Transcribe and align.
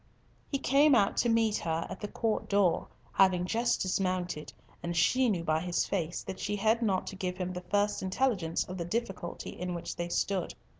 He 0.49 0.57
came 0.57 0.95
out 0.95 1.15
to 1.17 1.29
meet 1.29 1.57
her 1.57 1.85
at 1.87 1.99
the 2.01 2.07
court 2.07 2.49
door, 2.49 2.87
having 3.13 3.45
just 3.45 3.81
dismounted, 3.81 4.51
and 4.81 4.97
she 4.97 5.29
knew 5.29 5.43
by 5.43 5.59
his 5.59 5.85
face 5.85 6.23
that 6.23 6.39
she 6.39 6.55
had 6.55 6.81
not 6.81 7.05
to 7.05 7.15
give 7.15 7.37
him 7.37 7.53
the 7.53 7.61
first 7.61 8.01
intelligence 8.01 8.63
of 8.63 8.79
the 8.79 8.85
difficulty 8.85 9.51
in 9.51 9.75
which 9.75 9.95
they 9.97 10.09
stood. 10.09 10.55